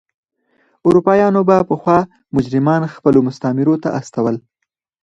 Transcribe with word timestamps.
اروپایانو 0.87 1.41
به 1.49 1.57
پخوا 1.69 1.97
مجرمان 2.35 2.81
خپلو 2.95 3.19
مستعمرو 3.27 3.75
ته 3.83 3.89
استول. 3.99 4.35